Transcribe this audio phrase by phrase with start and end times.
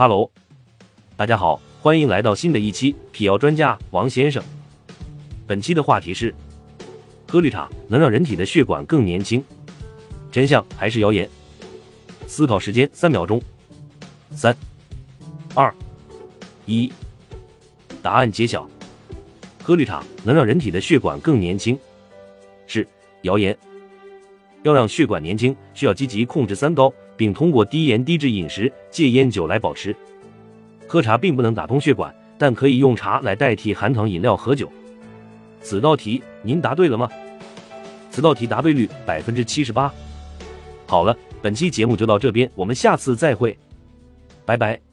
[0.00, 0.30] 哈喽，
[1.14, 4.42] 大家好，欢迎来到新的一期辟谣专家王先生。
[5.46, 6.34] 本期的话题是：
[7.28, 9.44] 喝绿茶能让人体的血管更年轻，
[10.32, 11.28] 真相还是谣言？
[12.26, 13.42] 思考时间三秒钟，
[14.30, 14.56] 三、
[15.54, 15.70] 二、
[16.64, 16.90] 一，
[18.00, 18.66] 答案揭晓。
[19.62, 21.78] 喝绿茶能让人体的血管更年轻，
[22.66, 22.88] 是
[23.24, 23.54] 谣言。
[24.62, 26.90] 要让血管年轻，需要积极控制三高，
[27.20, 29.94] 并通过低盐低脂饮食、戒烟酒来保持。
[30.86, 34.72] 喝茶并不能打通血管，但可以用茶来代替含糖饮料和酒。
[35.60, 37.10] 此道题您答对了吗？
[38.10, 39.92] 此道题答对率百分之七十八。
[40.86, 43.54] 好了，本期节目就到这边，我们下次再会，
[44.46, 44.89] 拜拜。